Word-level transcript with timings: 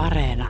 Areena. 0.00 0.48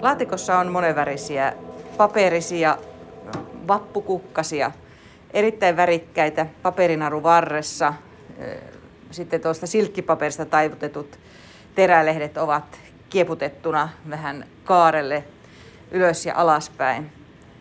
Laatikossa 0.00 0.58
on 0.58 0.72
monenvärisiä 0.72 1.52
paperisia 1.96 2.78
vappukukkasia, 3.68 4.70
erittäin 5.30 5.76
värikkäitä 5.76 6.46
paperinaru 6.62 7.22
varressa. 7.22 7.94
Sitten 9.10 9.40
tuosta 9.40 9.66
silkkipaperista 9.66 10.44
taivutetut 10.44 11.18
terälehdet 11.74 12.36
ovat 12.36 12.80
kieputettuna 13.10 13.88
vähän 14.10 14.46
kaarelle 14.64 15.24
ylös 15.90 16.26
ja 16.26 16.34
alaspäin. 16.36 17.12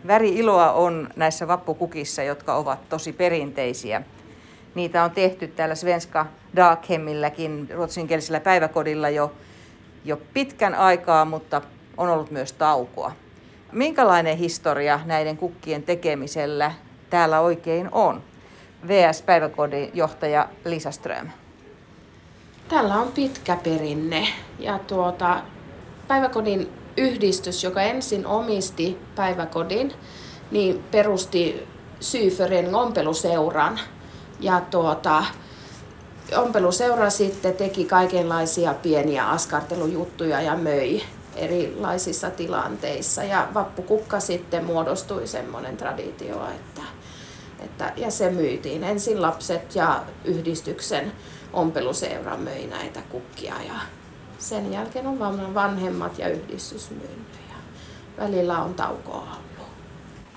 Väri-iloa 0.08 0.72
on 0.72 1.10
näissä 1.16 1.48
vappukukissa, 1.48 2.24
jotka 2.24 2.56
ovat 2.56 2.90
tosi 2.90 3.14
perinteisiä. 3.14 4.04
Niitä 4.76 5.04
on 5.04 5.12
tehty 5.12 5.48
täällä 5.48 5.76
Svenska 5.76 6.26
Daghemmilläkin, 6.56 7.70
ruotsinkielisellä 7.74 8.40
päiväkodilla 8.40 9.10
jo, 9.10 9.32
jo 10.06 10.18
pitkän 10.34 10.76
aikaa, 10.76 11.26
mutta 11.26 11.62
on 11.98 12.10
ollut 12.10 12.32
myös 12.32 12.54
taukoa. 12.54 13.12
Minkälainen 13.72 14.38
historia 14.38 15.00
näiden 15.06 15.38
kukkien 15.38 15.84
tekemisellä 15.84 16.72
täällä 17.10 17.40
oikein 17.40 17.90
on? 17.92 18.24
VS-päiväkodin 18.88 19.92
johtaja 19.94 20.50
Lisa 20.66 20.92
Ström. 20.92 21.30
Tällä 22.68 22.96
on 22.96 23.12
pitkä 23.12 23.58
perinne 23.64 24.28
ja 24.60 24.80
tuota, 24.80 25.42
päiväkodin 26.08 26.70
yhdistys, 26.98 27.64
joka 27.64 27.82
ensin 27.82 28.26
omisti 28.26 28.98
päiväkodin, 29.16 29.94
niin 30.52 30.84
perusti 30.92 31.68
Syyfören 32.00 32.76
ompeluseuran. 32.76 33.80
Ja 34.40 34.62
tuota, 34.72 35.24
ompeluseura 36.38 37.10
sitten 37.10 37.54
teki 37.54 37.86
kaikenlaisia 37.86 38.74
pieniä 38.74 39.30
askartelujuttuja 39.30 40.42
ja 40.42 40.56
möi 40.56 41.02
erilaisissa 41.36 42.30
tilanteissa. 42.30 43.24
Ja 43.24 43.48
vappukukka 43.54 44.20
sitten 44.20 44.66
muodostui 44.66 45.28
semmoinen 45.28 45.78
traditio, 45.78 46.48
että, 46.50 46.82
että, 47.60 47.94
ja 47.98 48.12
se 48.12 48.30
myytiin. 48.30 48.84
Ensin 48.84 49.22
lapset 49.22 49.76
ja 49.76 50.04
yhdistyksen 50.26 51.12
ompeluseura 51.54 52.38
möi 52.38 52.68
näitä 52.68 53.02
kukkia 53.02 53.56
ja 53.68 53.76
sen 54.40 54.74
jälkeen 54.74 55.08
on 55.08 55.20
vanhemmat 55.54 56.20
ja 56.20 56.30
yhdistys 56.30 56.90
myynyt 56.90 57.40
ja 57.50 57.56
välillä 58.18 58.62
on 58.62 58.74
taukoa 58.74 59.16
ollut. 59.22 59.55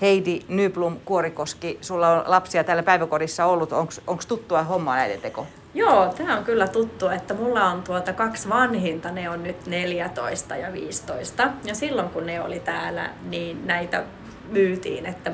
Heidi 0.01 0.39
Nyblom 0.47 0.97
Kuorikoski, 1.05 1.77
sulla 1.81 2.09
on 2.09 2.23
lapsia 2.27 2.63
täällä 2.63 2.83
päiväkodissa 2.83 3.45
ollut. 3.45 3.73
Onko 4.07 4.23
tuttua 4.27 4.63
hommaa 4.63 4.95
näiden 4.95 5.21
teko? 5.21 5.47
Joo, 5.73 6.13
tämä 6.17 6.37
on 6.37 6.43
kyllä 6.43 6.67
tuttu, 6.67 7.07
että 7.07 7.33
mulla 7.33 7.65
on 7.65 7.83
tuota 7.83 8.13
kaksi 8.13 8.49
vanhinta, 8.49 9.11
ne 9.11 9.29
on 9.29 9.43
nyt 9.43 9.67
14 9.67 10.55
ja 10.55 10.73
15. 10.73 11.47
Ja 11.63 11.75
silloin 11.75 12.09
kun 12.09 12.25
ne 12.25 12.41
oli 12.41 12.59
täällä, 12.59 13.09
niin 13.29 13.67
näitä 13.67 14.03
myytiin, 14.49 15.05
että 15.05 15.31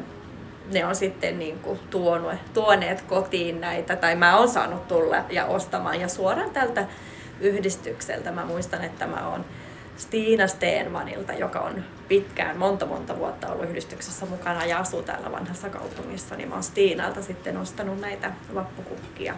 ne 0.73 0.85
on 0.85 0.95
sitten 0.95 1.39
niin 1.39 1.59
kuin 1.59 1.79
tuonut, 1.89 2.33
tuoneet 2.53 3.02
kotiin 3.02 3.61
näitä, 3.61 3.95
tai 3.95 4.16
mä 4.16 4.38
oon 4.38 4.50
saanut 4.50 4.88
tulla 4.88 5.17
ja 5.29 5.45
ostamaan. 5.45 6.02
Ja 6.02 6.07
suoraan 6.07 6.52
tältä 6.52 6.85
yhdistykseltä. 7.41 8.31
Mä 8.31 8.45
muistan, 8.45 8.83
että 8.83 9.07
mä 9.07 9.27
oon 9.29 9.45
Stiina 9.97 10.47
Steenmanilta, 10.47 11.33
joka 11.33 11.59
on 11.59 11.83
pitkään, 12.07 12.57
monta 12.57 12.85
monta 12.85 13.17
vuotta 13.17 13.47
ollut 13.47 13.69
yhdistyksessä 13.69 14.25
mukana 14.25 14.65
ja 14.65 14.79
asuu 14.79 15.03
täällä 15.03 15.31
vanhassa 15.31 15.69
kaupungissa, 15.69 16.35
niin 16.35 16.49
mä 16.49 16.55
oon 16.55 16.63
Stiinalta 16.63 17.21
sitten 17.21 17.57
ostanut 17.57 18.01
näitä 18.01 18.31
vappukukkia. 18.53 19.35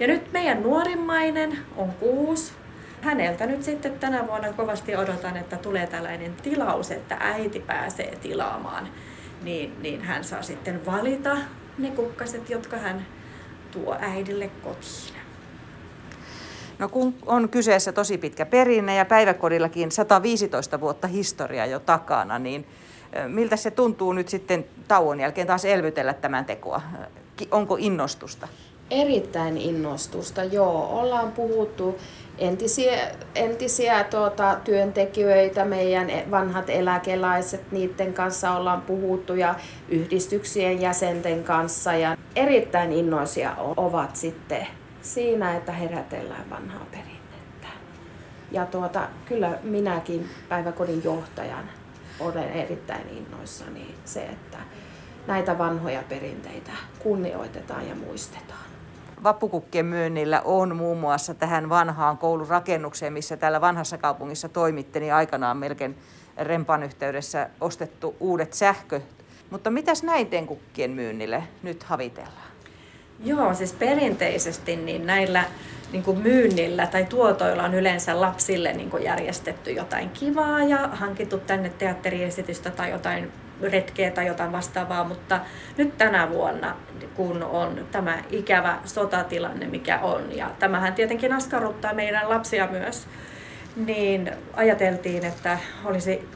Ja 0.00 0.06
nyt 0.06 0.32
meidän 0.32 0.62
nuorimmainen 0.62 1.58
on 1.76 1.92
kuusi. 1.92 2.52
Häneltä 3.02 3.46
nyt 3.46 3.62
sitten 3.62 3.98
tänä 3.98 4.26
vuonna 4.26 4.52
kovasti 4.52 4.96
odotan, 4.96 5.36
että 5.36 5.56
tulee 5.56 5.86
tällainen 5.86 6.34
tilaus, 6.34 6.90
että 6.90 7.16
äiti 7.20 7.60
pääsee 7.60 8.16
tilaamaan. 8.16 8.88
Niin, 9.42 9.82
niin 9.82 10.02
hän 10.02 10.24
saa 10.24 10.42
sitten 10.42 10.86
valita 10.86 11.36
ne 11.78 11.90
kukkaset, 11.90 12.50
jotka 12.50 12.76
hän 12.76 13.06
tuo 13.70 13.96
äidille 14.00 14.50
kotiin. 14.62 15.17
No 16.78 16.88
kun 16.88 17.14
on 17.26 17.48
kyseessä 17.48 17.92
tosi 17.92 18.18
pitkä 18.18 18.46
perinne 18.46 18.94
ja 18.94 19.04
päiväkodillakin 19.04 19.92
115 19.92 20.80
vuotta 20.80 21.06
historiaa 21.06 21.66
jo 21.66 21.78
takana, 21.78 22.38
niin 22.38 22.66
miltä 23.28 23.56
se 23.56 23.70
tuntuu 23.70 24.12
nyt 24.12 24.28
sitten 24.28 24.64
tauon 24.88 25.20
jälkeen 25.20 25.46
taas 25.46 25.64
elvytellä 25.64 26.14
tämän 26.14 26.44
tekoa? 26.44 26.82
Onko 27.50 27.76
innostusta? 27.78 28.48
Erittäin 28.90 29.56
innostusta, 29.56 30.44
joo. 30.44 31.00
Ollaan 31.00 31.32
puhuttu 31.32 31.98
entisiä, 32.38 33.10
entisiä 33.34 34.04
tuota, 34.04 34.56
työntekijöitä, 34.64 35.64
meidän 35.64 36.10
e, 36.10 36.26
vanhat 36.30 36.70
eläkelaiset, 36.70 37.72
niiden 37.72 38.14
kanssa 38.14 38.50
ollaan 38.50 38.82
puhuttu 38.82 39.34
ja 39.34 39.54
yhdistyksien 39.88 40.80
jäsenten 40.80 41.44
kanssa. 41.44 41.94
Ja 41.94 42.16
erittäin 42.36 42.92
innoisia 42.92 43.54
ovat 43.76 44.16
sitten 44.16 44.66
siinä, 45.02 45.56
että 45.56 45.72
herätellään 45.72 46.50
vanhaa 46.50 46.86
perinnettä. 46.90 47.68
Ja 48.50 48.66
tuota, 48.66 49.08
kyllä 49.26 49.58
minäkin 49.62 50.28
päiväkodin 50.48 51.04
johtajan 51.04 51.64
olen 52.20 52.52
erittäin 52.52 53.08
innoissani 53.08 53.94
se, 54.04 54.26
että 54.26 54.58
näitä 55.26 55.58
vanhoja 55.58 56.02
perinteitä 56.08 56.72
kunnioitetaan 56.98 57.88
ja 57.88 57.94
muistetaan. 57.94 58.68
Vappukukkien 59.22 59.86
myynnillä 59.86 60.42
on 60.44 60.76
muun 60.76 60.98
muassa 60.98 61.34
tähän 61.34 61.68
vanhaan 61.68 62.18
koulurakennukseen, 62.18 63.12
missä 63.12 63.36
täällä 63.36 63.60
vanhassa 63.60 63.98
kaupungissa 63.98 64.48
toimitte, 64.48 65.00
niin 65.00 65.14
aikanaan 65.14 65.56
melkein 65.56 65.98
rempan 66.36 66.82
yhteydessä 66.82 67.50
ostettu 67.60 68.16
uudet 68.20 68.52
sähköt. 68.52 69.02
Mutta 69.50 69.70
mitäs 69.70 70.02
näiden 70.02 70.46
kukkien 70.46 70.90
myynnille 70.90 71.42
nyt 71.62 71.82
havitellaan? 71.82 72.48
Joo, 73.24 73.54
siis 73.54 73.72
perinteisesti 73.72 74.76
niin 74.76 75.06
näillä 75.06 75.44
niin 75.92 76.02
kuin 76.02 76.18
myynnillä 76.18 76.86
tai 76.86 77.04
tuotoilla 77.04 77.62
on 77.62 77.74
yleensä 77.74 78.20
lapsille 78.20 78.72
niin 78.72 78.90
kuin 78.90 79.02
järjestetty 79.02 79.72
jotain 79.72 80.10
kivaa 80.10 80.62
ja 80.62 80.88
hankittu 80.92 81.38
tänne 81.38 81.68
teatteriesitystä 81.68 82.70
tai 82.70 82.90
jotain 82.90 83.32
retkeä 83.62 84.10
tai 84.10 84.26
jotain 84.26 84.52
vastaavaa, 84.52 85.04
mutta 85.04 85.40
nyt 85.76 85.98
tänä 85.98 86.30
vuonna, 86.30 86.76
kun 87.14 87.42
on 87.42 87.86
tämä 87.92 88.18
ikävä 88.30 88.78
sotatilanne, 88.84 89.66
mikä 89.66 89.98
on, 89.98 90.36
ja 90.36 90.50
tämähän 90.58 90.94
tietenkin 90.94 91.32
askarruttaa 91.32 91.94
meidän 91.94 92.28
lapsia 92.28 92.68
myös, 92.70 93.06
niin 93.76 94.30
ajateltiin, 94.54 95.24
että 95.24 95.58
olisi 95.84 96.28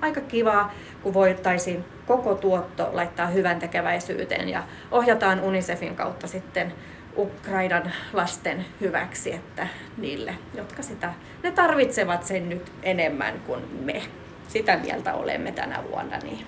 aika 0.00 0.20
kiva, 0.20 0.70
kun 1.02 1.14
voitaisiin 1.14 1.84
koko 2.16 2.34
tuotto 2.34 2.88
laittaa 2.92 3.26
hyvän 3.26 3.58
tekeväisyyteen 3.58 4.48
ja 4.48 4.62
ohjataan 4.90 5.40
UNICEFin 5.40 5.96
kautta 5.96 6.26
sitten 6.26 6.72
Ukrainan 7.16 7.92
lasten 8.12 8.64
hyväksi, 8.80 9.34
että 9.34 9.66
niille, 9.96 10.34
jotka 10.54 10.82
sitä, 10.82 11.14
ne 11.42 11.50
tarvitsevat 11.50 12.22
sen 12.22 12.48
nyt 12.48 12.72
enemmän 12.82 13.40
kuin 13.46 13.84
me. 13.84 14.02
Sitä 14.48 14.76
mieltä 14.76 15.14
olemme 15.14 15.52
tänä 15.52 15.82
vuonna. 15.90 16.18
Niin. 16.18 16.46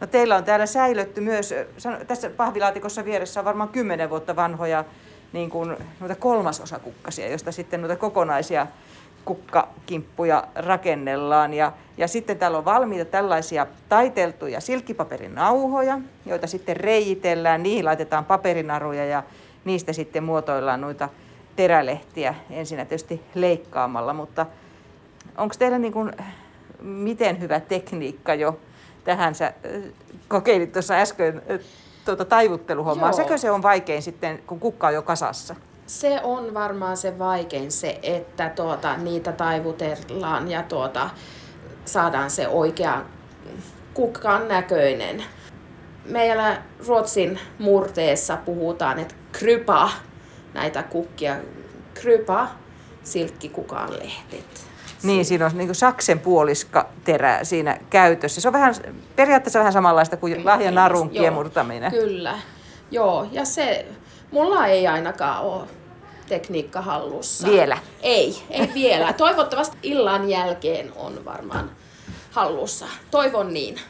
No 0.00 0.06
teillä 0.06 0.36
on 0.36 0.44
täällä 0.44 0.66
säilötty 0.66 1.20
myös, 1.20 1.54
tässä 2.06 2.30
pahvilaatikossa 2.30 3.04
vieressä 3.04 3.40
on 3.40 3.44
varmaan 3.44 3.68
kymmenen 3.68 4.10
vuotta 4.10 4.36
vanhoja 4.36 4.84
niin 5.32 5.50
kuin, 5.50 5.76
noita 6.00 6.14
kolmasosakukkasia, 6.14 7.28
joista 7.28 7.52
sitten 7.52 7.80
noita 7.80 7.96
kokonaisia 7.96 8.66
kukkakimppuja 9.24 10.44
rakennellaan. 10.54 11.54
Ja, 11.54 11.72
ja 11.96 12.08
sitten 12.08 12.38
täällä 12.38 12.58
on 12.58 12.64
valmiita 12.64 13.04
tällaisia 13.04 13.66
taiteltuja 13.88 14.60
silkkipaperin 14.60 15.34
nauhoja, 15.34 15.98
joita 16.26 16.46
sitten 16.46 16.76
reijitellään, 16.76 17.62
niihin 17.62 17.84
laitetaan 17.84 18.24
paperinaruja 18.24 19.04
ja 19.04 19.22
niistä 19.64 19.92
sitten 19.92 20.24
muotoillaan 20.24 20.80
noita 20.80 21.08
terälehtiä 21.56 22.34
ensin 22.50 22.76
tietysti 22.76 23.22
leikkaamalla, 23.34 24.12
mutta 24.12 24.46
onko 25.36 25.54
teillä 25.58 25.78
niin 25.78 25.92
kuin, 25.92 26.12
miten 26.80 27.40
hyvä 27.40 27.60
tekniikka 27.60 28.34
jo 28.34 28.58
tähän? 29.04 29.34
Sä 29.34 29.52
kokeilit 30.28 30.72
tuossa 30.72 30.94
äsken 30.94 31.42
tuota 32.04 32.24
taivutteluhommaa. 32.24 33.08
Joo. 33.08 33.16
Sekö 33.16 33.38
se 33.38 33.50
on 33.50 33.62
vaikein 33.62 34.02
sitten, 34.02 34.42
kun 34.46 34.60
kukka 34.60 34.86
on 34.86 34.94
jo 34.94 35.02
kasassa? 35.02 35.56
Se 35.90 36.20
on 36.22 36.54
varmaan 36.54 36.96
se 36.96 37.18
vaikein 37.18 37.72
se, 37.72 37.98
että 38.02 38.48
tuota, 38.48 38.96
niitä 38.96 39.32
taivutellaan 39.32 40.50
ja 40.50 40.62
tuota, 40.62 41.10
saadaan 41.84 42.30
se 42.30 42.48
oikea 42.48 43.02
kukkan 43.94 44.48
näköinen. 44.48 45.24
Meillä 46.04 46.62
Ruotsin 46.86 47.40
murteessa 47.58 48.36
puhutaan, 48.36 48.98
että 48.98 49.14
krypa, 49.32 49.90
näitä 50.54 50.82
kukkia, 50.82 51.36
krypa, 51.94 52.48
silkkikukan 53.02 53.92
lehdet. 53.92 54.66
Niin, 55.02 55.24
siinä 55.24 55.46
on 55.46 55.52
niin 55.54 55.74
saksen 55.74 56.18
puoliska 56.18 56.88
terä 57.04 57.44
siinä 57.44 57.78
käytössä. 57.90 58.40
Se 58.40 58.48
on 58.48 58.52
vähän, 58.52 58.74
periaatteessa 59.16 59.58
vähän 59.58 59.72
samanlaista 59.72 60.16
kuin 60.16 60.44
lahjanarun 60.44 61.10
kiemurtaminen. 61.10 61.90
Kyllä. 61.90 62.38
Joo, 62.90 63.26
ja 63.32 63.44
se 63.44 63.86
mulla 64.30 64.66
ei 64.66 64.86
ainakaan 64.86 65.44
ole 65.44 65.79
tekniikka 66.30 66.80
hallussa. 66.80 67.48
Vielä? 67.48 67.78
Ei, 68.02 68.42
ei 68.50 68.70
vielä. 68.74 69.12
Toivottavasti 69.12 69.76
illan 69.82 70.30
jälkeen 70.30 70.92
on 70.96 71.24
varmaan 71.24 71.70
hallussa. 72.30 72.86
Toivon 73.10 73.54
niin. 73.54 73.80